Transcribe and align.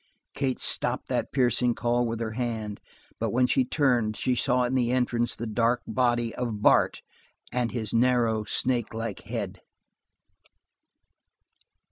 Kate 0.33 0.59
stopped 0.59 1.09
that 1.09 1.31
piercing 1.31 1.75
call 1.75 2.07
with 2.07 2.19
her 2.21 2.31
hand, 2.31 2.81
but 3.19 3.29
when 3.29 3.45
she 3.45 3.63
turned, 3.63 4.17
she 4.17 4.33
saw 4.33 4.63
in 4.63 4.73
the 4.73 4.91
entrance 4.91 5.35
the 5.35 5.45
dark 5.45 5.83
body 5.85 6.33
of 6.33 6.59
Bart 6.63 7.03
and 7.51 7.71
his 7.71 7.93
narrow, 7.93 8.43
snake 8.43 8.95
like 8.95 9.21
head. 9.27 9.61